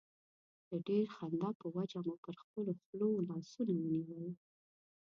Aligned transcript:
د 0.69 0.71
ډېرې 0.87 1.07
خندا 1.15 1.49
په 1.61 1.65
وجه 1.75 1.99
مو 2.05 2.13
پر 2.25 2.33
خپلو 2.41 2.71
خولو 2.81 3.09
لاسونه 3.29 3.71
ونیول. 3.77 4.33